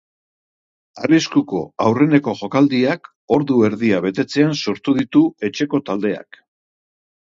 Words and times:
Arriskuko 1.01 1.59
aurreneko 1.83 2.33
jokaldiak 2.39 3.09
ordu 3.37 3.59
erdia 3.69 4.01
betetzean 4.07 4.57
sortu 4.65 4.97
ditu 5.03 5.23
etxeko 5.51 5.83
taldeak. 5.91 6.41